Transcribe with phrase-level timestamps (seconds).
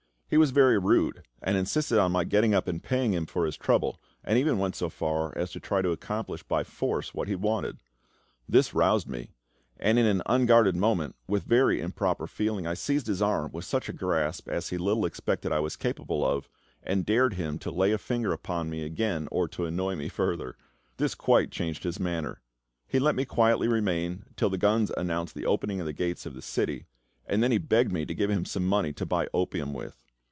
[0.31, 3.57] He was very rude, and insisted on my getting up and paying him for his
[3.57, 7.35] trouble, and even went so far as to try to accomplish by force what he
[7.35, 7.79] wanted.
[8.47, 9.31] This roused me;
[9.75, 13.89] and in an unguarded moment, with very improper feeling, I seized his arm with such
[13.89, 16.47] a grasp as he little expected I was capable of,
[16.81, 20.55] and dared him to lay a finger upon me again or to annoy me further.
[20.95, 22.41] This quite changed his manner;
[22.87, 26.35] he let me quietly remain till the guns announced the opening of the gates of
[26.35, 26.85] the city,
[27.25, 29.97] and then he begged me to give him some money to buy opium with.